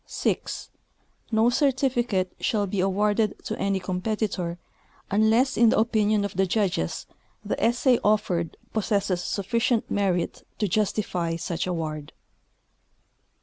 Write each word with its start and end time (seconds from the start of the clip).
6. 0.07 0.71
No 1.31 1.51
certificate 1.51 2.33
shall 2.39 2.65
be 2.65 2.79
awarded 2.79 3.35
to 3.43 3.55
any 3.59 3.79
competitor 3.79 4.57
unless, 5.11 5.55
in 5.57 5.69
the 5.69 5.77
opinion 5.77 6.25
of 6.25 6.35
the 6.35 6.47
judges, 6.47 7.05
the 7.45 7.63
essay 7.63 7.99
oflered 7.99 8.55
possesses 8.73 9.19
suflicient 9.21 9.83
merit 9.91 10.41
to 10.57 10.67
justify 10.67 11.35
such 11.35 11.67
award. 11.67 12.13